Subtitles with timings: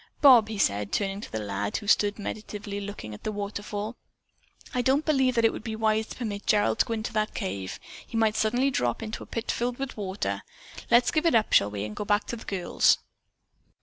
[0.19, 3.95] "Bob," he said, turning to the lad who stood meditatively looking at the waterfall,
[4.73, 7.35] "I don't believe that it would be wise to permit Gerald to go into that
[7.35, 7.79] cave.
[8.07, 10.41] He might suddenly drop into a pit filled with water.
[10.89, 12.97] Let's give it up, shall we, and go back to the girls?"